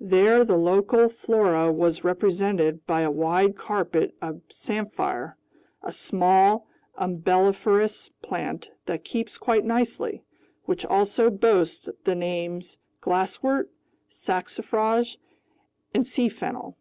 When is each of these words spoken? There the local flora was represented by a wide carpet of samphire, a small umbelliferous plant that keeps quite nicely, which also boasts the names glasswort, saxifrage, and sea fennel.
There 0.00 0.46
the 0.46 0.56
local 0.56 1.10
flora 1.10 1.70
was 1.70 2.04
represented 2.04 2.86
by 2.86 3.02
a 3.02 3.10
wide 3.10 3.54
carpet 3.54 4.14
of 4.22 4.40
samphire, 4.48 5.36
a 5.82 5.92
small 5.92 6.66
umbelliferous 6.96 8.08
plant 8.22 8.70
that 8.86 9.04
keeps 9.04 9.36
quite 9.36 9.66
nicely, 9.66 10.22
which 10.64 10.86
also 10.86 11.28
boasts 11.28 11.90
the 12.04 12.14
names 12.14 12.78
glasswort, 13.02 13.68
saxifrage, 14.08 15.18
and 15.92 16.06
sea 16.06 16.30
fennel. 16.30 16.78